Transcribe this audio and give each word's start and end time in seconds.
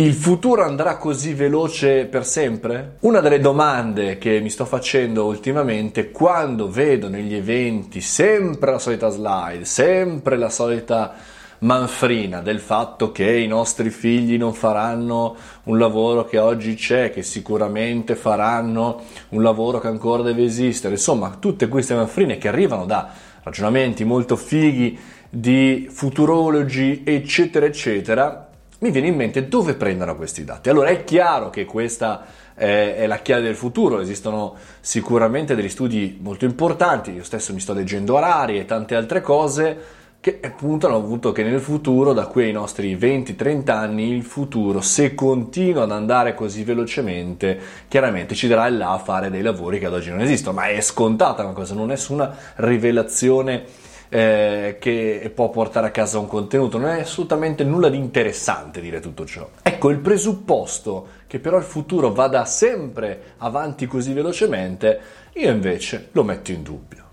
Il 0.00 0.14
futuro 0.14 0.62
andrà 0.62 0.96
così 0.96 1.34
veloce 1.34 2.04
per 2.04 2.24
sempre? 2.24 2.98
Una 3.00 3.18
delle 3.18 3.40
domande 3.40 4.16
che 4.16 4.38
mi 4.38 4.48
sto 4.48 4.64
facendo 4.64 5.24
ultimamente 5.24 6.12
quando 6.12 6.70
vedo 6.70 7.08
negli 7.08 7.34
eventi 7.34 8.00
sempre 8.00 8.70
la 8.70 8.78
solita 8.78 9.08
slide, 9.08 9.64
sempre 9.64 10.36
la 10.36 10.50
solita 10.50 11.14
manfrina 11.60 12.40
del 12.42 12.60
fatto 12.60 13.10
che 13.10 13.28
i 13.38 13.48
nostri 13.48 13.90
figli 13.90 14.36
non 14.36 14.54
faranno 14.54 15.34
un 15.64 15.78
lavoro 15.78 16.24
che 16.26 16.38
oggi 16.38 16.76
c'è, 16.76 17.10
che 17.10 17.24
sicuramente 17.24 18.14
faranno 18.14 19.02
un 19.30 19.42
lavoro 19.42 19.80
che 19.80 19.88
ancora 19.88 20.22
deve 20.22 20.44
esistere. 20.44 20.94
Insomma, 20.94 21.38
tutte 21.40 21.66
queste 21.66 21.96
manfrine 21.96 22.38
che 22.38 22.46
arrivano 22.46 22.84
da 22.84 23.10
ragionamenti 23.42 24.04
molto 24.04 24.36
fighi 24.36 24.96
di 25.28 25.88
futurologi, 25.90 27.02
eccetera, 27.04 27.66
eccetera, 27.66 28.47
mi 28.78 28.90
viene 28.90 29.08
in 29.08 29.16
mente 29.16 29.48
dove 29.48 29.74
prendono 29.74 30.14
questi 30.14 30.44
dati. 30.44 30.68
Allora 30.68 30.90
è 30.90 31.04
chiaro 31.04 31.50
che 31.50 31.64
questa 31.64 32.24
è, 32.54 33.06
la 33.06 33.18
chiave 33.18 33.42
del 33.42 33.56
futuro, 33.56 34.00
esistono 34.00 34.54
sicuramente 34.80 35.54
degli 35.54 35.68
studi 35.68 36.18
molto 36.20 36.44
importanti, 36.44 37.12
io 37.12 37.24
stesso 37.24 37.52
mi 37.52 37.60
sto 37.60 37.72
leggendo 37.72 38.14
orari 38.14 38.58
e 38.58 38.64
tante 38.64 38.94
altre 38.94 39.20
cose 39.20 39.96
che 40.20 40.40
puntano 40.56 40.96
avuto 40.96 41.30
che 41.30 41.44
nel 41.44 41.60
futuro, 41.60 42.12
da 42.12 42.26
qui 42.26 42.44
ai 42.44 42.52
nostri 42.52 42.96
20-30 42.96 43.70
anni, 43.70 44.12
il 44.12 44.24
futuro, 44.24 44.80
se 44.80 45.14
continua 45.14 45.84
ad 45.84 45.92
andare 45.92 46.34
così 46.34 46.64
velocemente, 46.64 47.58
chiaramente 47.86 48.34
ci 48.34 48.48
darà 48.48 48.68
là 48.68 48.92
a 48.92 48.98
fare 48.98 49.30
dei 49.30 49.42
lavori 49.42 49.78
che 49.78 49.86
ad 49.86 49.92
oggi 49.92 50.10
non 50.10 50.20
esistono, 50.20 50.56
ma 50.56 50.66
è 50.66 50.80
scontata 50.80 51.44
una 51.44 51.52
cosa, 51.52 51.74
non 51.74 51.84
è 51.84 51.90
nessuna 51.90 52.34
rivelazione 52.56 53.86
eh, 54.08 54.76
che 54.80 55.30
può 55.34 55.50
portare 55.50 55.88
a 55.88 55.90
casa 55.90 56.18
un 56.18 56.26
contenuto, 56.26 56.78
non 56.78 56.90
è 56.90 57.00
assolutamente 57.00 57.64
nulla 57.64 57.88
di 57.88 57.96
interessante 57.96 58.80
dire 58.80 59.00
tutto 59.00 59.24
ciò. 59.26 59.48
Ecco, 59.62 59.90
il 59.90 59.98
presupposto 59.98 61.06
che 61.26 61.38
però 61.38 61.58
il 61.58 61.64
futuro 61.64 62.12
vada 62.12 62.44
sempre 62.44 63.34
avanti 63.38 63.86
così 63.86 64.12
velocemente, 64.12 65.00
io 65.34 65.50
invece 65.50 66.08
lo 66.12 66.24
metto 66.24 66.50
in 66.52 66.62
dubbio. 66.62 67.06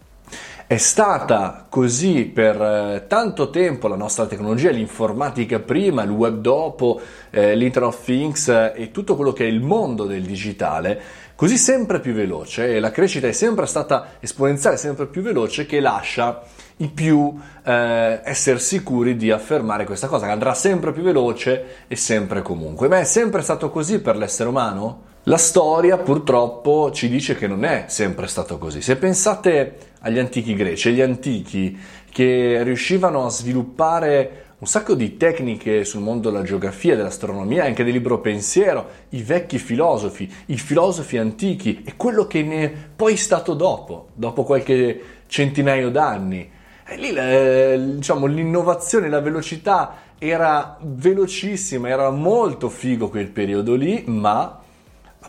È 0.67 0.77
stata 0.77 1.67
così 1.69 2.25
per 2.25 2.59
eh, 2.59 3.05
tanto 3.07 3.51
tempo 3.51 3.87
la 3.87 3.95
nostra 3.95 4.25
tecnologia, 4.25 4.71
l'informatica 4.71 5.59
prima, 5.59 6.01
il 6.01 6.09
web 6.09 6.39
dopo, 6.39 6.99
eh, 7.29 7.55
l'Internet 7.55 7.93
of 7.93 8.03
Things 8.03 8.47
eh, 8.47 8.73
e 8.75 8.89
tutto 8.89 9.15
quello 9.15 9.31
che 9.31 9.43
è 9.43 9.47
il 9.47 9.61
mondo 9.61 10.05
del 10.05 10.23
digitale, 10.23 10.99
così 11.35 11.57
sempre 11.57 11.99
più 11.99 12.13
veloce 12.13 12.75
e 12.75 12.79
la 12.79 12.91
crescita 12.91 13.27
è 13.27 13.31
sempre 13.31 13.65
stata 13.65 14.13
esponenziale, 14.19 14.77
sempre 14.77 15.07
più 15.07 15.21
veloce 15.21 15.65
che 15.65 15.79
lascia 15.79 16.41
i 16.77 16.87
più 16.87 17.33
eh, 17.63 18.21
essere 18.23 18.59
sicuri 18.59 19.15
di 19.15 19.31
affermare 19.31 19.85
questa 19.85 20.07
cosa, 20.07 20.25
che 20.25 20.31
andrà 20.31 20.53
sempre 20.53 20.91
più 20.91 21.03
veloce 21.03 21.85
e 21.87 21.95
sempre 21.95 22.41
comunque. 22.41 22.87
Ma 22.87 22.99
è 22.99 23.05
sempre 23.05 23.41
stato 23.41 23.69
così 23.69 23.99
per 23.99 24.17
l'essere 24.17 24.49
umano? 24.49 25.13
La 25.23 25.37
storia 25.37 25.97
purtroppo 25.97 26.91
ci 26.91 27.09
dice 27.09 27.35
che 27.35 27.47
non 27.47 27.65
è 27.65 27.85
sempre 27.87 28.27
stato 28.27 28.57
così. 28.57 28.81
Se 28.81 28.95
pensate 28.95 29.77
agli 30.01 30.19
antichi 30.19 30.53
greci, 30.53 30.89
agli 30.89 31.01
antichi 31.01 31.75
che 32.11 32.61
riuscivano 32.61 33.25
a 33.25 33.29
sviluppare 33.29 34.44
un 34.65 34.71
sacco 34.71 34.95
di 34.95 35.15
tecniche 35.15 35.85
sul 35.85 36.01
mondo 36.01 36.31
della 36.31 36.41
geografia, 36.41 36.95
dell'astronomia, 36.95 37.65
anche 37.65 37.83
del 37.83 37.93
libro 37.93 38.19
pensiero, 38.19 38.89
i 39.09 39.21
vecchi 39.21 39.59
filosofi, 39.59 40.27
i 40.47 40.57
filosofi 40.57 41.19
antichi 41.19 41.83
e 41.85 41.95
quello 41.95 42.25
che 42.25 42.41
ne 42.41 42.63
è 42.63 42.73
poi 42.95 43.15
stato 43.15 43.53
dopo, 43.53 44.07
dopo 44.15 44.43
qualche 44.43 45.01
centinaio 45.27 45.91
d'anni. 45.91 46.49
E 46.83 46.97
lì 46.97 47.09
eh, 47.09 47.79
diciamo, 47.97 48.25
l'innovazione, 48.25 49.07
la 49.07 49.21
velocità 49.21 49.97
era 50.17 50.79
velocissima, 50.81 51.87
era 51.87 52.09
molto 52.09 52.67
figo 52.67 53.09
quel 53.09 53.27
periodo 53.27 53.75
lì, 53.75 54.03
ma 54.07 54.61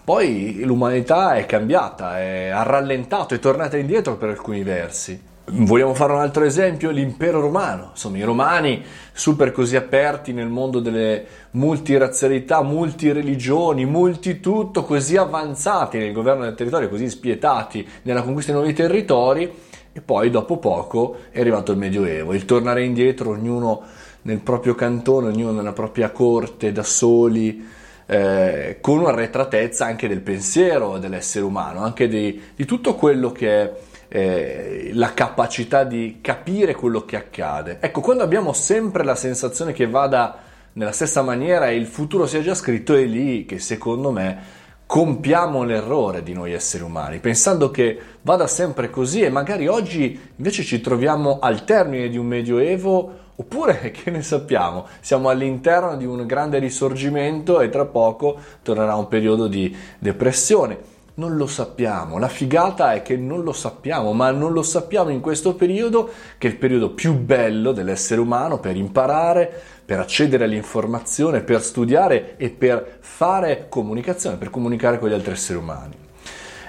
poi 0.02 0.60
l'umanità 0.62 1.34
è 1.34 1.44
cambiata, 1.44 2.18
è, 2.18 2.48
ha 2.48 2.62
rallentato, 2.62 3.34
è 3.34 3.38
tornata 3.38 3.76
indietro 3.76 4.16
per 4.16 4.30
alcuni 4.30 4.62
versi. 4.62 5.34
Vogliamo 5.48 5.94
fare 5.94 6.12
un 6.12 6.18
altro 6.18 6.42
esempio? 6.42 6.90
L'impero 6.90 7.40
romano. 7.40 7.90
Insomma, 7.92 8.18
i 8.18 8.22
romani, 8.22 8.82
super 9.12 9.52
così 9.52 9.76
aperti 9.76 10.32
nel 10.32 10.48
mondo 10.48 10.80
delle 10.80 11.24
multirazzialità, 11.52 12.62
multireligioni, 12.62 13.84
multitutto, 13.84 14.82
così 14.82 15.16
avanzati 15.16 15.98
nel 15.98 16.12
governo 16.12 16.42
del 16.42 16.56
territorio, 16.56 16.88
così 16.88 17.08
spietati 17.08 17.86
nella 18.02 18.22
conquista 18.22 18.50
di 18.50 18.58
nuovi 18.58 18.74
territori, 18.74 19.52
e 19.92 20.00
poi 20.00 20.30
dopo 20.30 20.58
poco 20.58 21.18
è 21.30 21.38
arrivato 21.38 21.70
il 21.70 21.78
Medioevo, 21.78 22.34
il 22.34 22.44
tornare 22.44 22.82
indietro, 22.84 23.30
ognuno 23.30 23.82
nel 24.22 24.40
proprio 24.40 24.74
cantone, 24.74 25.28
ognuno 25.28 25.52
nella 25.52 25.72
propria 25.72 26.10
corte, 26.10 26.72
da 26.72 26.82
soli, 26.82 27.64
eh, 28.04 28.78
con 28.80 28.98
un'arretratezza 28.98 29.84
anche 29.84 30.08
del 30.08 30.22
pensiero 30.22 30.98
dell'essere 30.98 31.44
umano, 31.44 31.84
anche 31.84 32.08
di, 32.08 32.40
di 32.56 32.64
tutto 32.64 32.96
quello 32.96 33.30
che 33.30 33.48
è 33.48 33.72
eh, 34.08 34.90
la 34.92 35.12
capacità 35.14 35.84
di 35.84 36.18
capire 36.20 36.74
quello 36.74 37.04
che 37.04 37.16
accade. 37.16 37.78
Ecco, 37.80 38.00
quando 38.00 38.22
abbiamo 38.22 38.52
sempre 38.52 39.04
la 39.04 39.14
sensazione 39.14 39.72
che 39.72 39.86
vada 39.86 40.38
nella 40.74 40.92
stessa 40.92 41.22
maniera 41.22 41.68
e 41.68 41.76
il 41.76 41.86
futuro 41.86 42.26
sia 42.26 42.42
già 42.42 42.54
scritto, 42.54 42.94
è 42.94 43.04
lì 43.04 43.46
che 43.46 43.58
secondo 43.58 44.10
me 44.10 44.64
compiamo 44.86 45.64
l'errore 45.64 46.22
di 46.22 46.32
noi 46.32 46.52
esseri 46.52 46.84
umani, 46.84 47.18
pensando 47.18 47.70
che 47.70 47.98
vada 48.22 48.46
sempre 48.46 48.88
così 48.88 49.22
e 49.22 49.30
magari 49.30 49.66
oggi 49.66 50.18
invece 50.36 50.62
ci 50.62 50.80
troviamo 50.80 51.40
al 51.40 51.64
termine 51.64 52.08
di 52.08 52.16
un 52.16 52.26
medioevo 52.26 53.24
oppure 53.34 53.90
che 53.92 54.10
ne 54.10 54.22
sappiamo, 54.22 54.86
siamo 55.00 55.28
all'interno 55.28 55.96
di 55.96 56.04
un 56.04 56.24
grande 56.24 56.58
risorgimento 56.58 57.60
e 57.60 57.68
tra 57.68 57.84
poco 57.84 58.38
tornerà 58.62 58.94
un 58.94 59.08
periodo 59.08 59.48
di 59.48 59.74
depressione. 59.98 60.94
Non 61.18 61.36
lo 61.36 61.46
sappiamo, 61.46 62.18
la 62.18 62.28
figata 62.28 62.92
è 62.92 63.00
che 63.00 63.16
non 63.16 63.42
lo 63.42 63.54
sappiamo, 63.54 64.12
ma 64.12 64.30
non 64.32 64.52
lo 64.52 64.62
sappiamo 64.62 65.08
in 65.08 65.20
questo 65.20 65.54
periodo 65.54 66.10
che 66.36 66.46
è 66.46 66.50
il 66.50 66.58
periodo 66.58 66.90
più 66.90 67.14
bello 67.14 67.72
dell'essere 67.72 68.20
umano 68.20 68.60
per 68.60 68.76
imparare, 68.76 69.50
per 69.82 69.98
accedere 69.98 70.44
all'informazione, 70.44 71.40
per 71.40 71.62
studiare 71.62 72.36
e 72.36 72.50
per 72.50 72.98
fare 73.00 73.64
comunicazione, 73.70 74.36
per 74.36 74.50
comunicare 74.50 74.98
con 74.98 75.08
gli 75.08 75.14
altri 75.14 75.32
esseri 75.32 75.58
umani. 75.58 75.94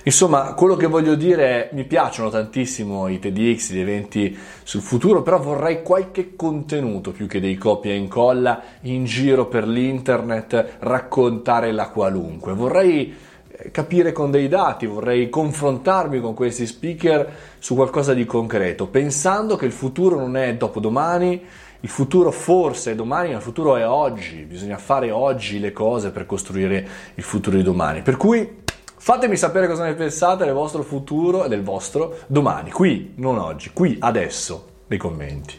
Insomma, 0.03 0.53
quello 0.53 0.77
che 0.77 0.87
voglio 0.87 1.15
dire 1.15 1.69
è 1.69 1.75
mi 1.75 1.83
piacciono 1.83 2.29
tantissimo 2.29 3.09
i 3.09 3.19
TEDx, 3.19 3.73
gli 3.73 3.81
eventi 3.81 4.37
sul 4.63 4.79
futuro, 4.79 5.23
però 5.23 5.41
vorrei 5.41 5.83
qualche 5.83 6.37
contenuto 6.37 7.11
più 7.11 7.27
che 7.27 7.41
dei 7.41 7.57
copia 7.57 7.91
e 7.91 7.97
incolla 7.97 8.61
in 8.83 9.03
giro 9.03 9.47
per 9.47 9.67
l'internet, 9.67 10.77
raccontare 10.79 11.73
la 11.73 11.89
qualunque. 11.89 12.53
Vorrei 12.53 13.25
capire 13.71 14.11
con 14.11 14.31
dei 14.31 14.47
dati, 14.47 14.85
vorrei 14.85 15.29
confrontarmi 15.29 16.19
con 16.19 16.33
questi 16.33 16.65
speaker 16.67 17.29
su 17.59 17.75
qualcosa 17.75 18.13
di 18.13 18.25
concreto, 18.25 18.87
pensando 18.87 19.55
che 19.55 19.65
il 19.65 19.71
futuro 19.71 20.17
non 20.17 20.37
è 20.37 20.55
dopodomani, 20.55 21.43
il 21.81 21.89
futuro 21.89 22.31
forse 22.31 22.91
è 22.91 22.95
domani, 22.95 23.29
ma 23.29 23.37
il 23.37 23.41
futuro 23.41 23.75
è 23.75 23.87
oggi, 23.87 24.37
bisogna 24.43 24.77
fare 24.77 25.11
oggi 25.11 25.59
le 25.59 25.71
cose 25.71 26.11
per 26.11 26.25
costruire 26.25 26.87
il 27.15 27.23
futuro 27.23 27.55
di 27.55 27.63
domani. 27.63 28.01
Per 28.01 28.17
cui 28.17 28.63
fatemi 28.95 29.37
sapere 29.37 29.67
cosa 29.67 29.85
ne 29.85 29.93
pensate 29.93 30.45
del 30.45 30.53
vostro 30.53 30.83
futuro 30.83 31.45
e 31.45 31.49
del 31.49 31.63
vostro 31.63 32.19
domani, 32.27 32.71
qui, 32.71 33.13
non 33.17 33.37
oggi, 33.37 33.71
qui, 33.73 33.97
adesso, 33.99 34.65
nei 34.87 34.97
commenti. 34.97 35.55